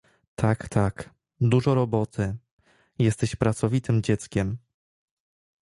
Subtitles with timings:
[0.43, 1.09] —Tak, tak,
[1.41, 2.35] dużo roboty…
[2.99, 4.57] jesteś pracowitym dzieckiem!